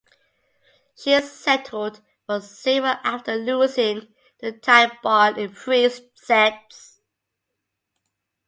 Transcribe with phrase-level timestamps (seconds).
[0.97, 4.07] She settled for silver after losing
[4.39, 6.99] to Tine Baun in three sets.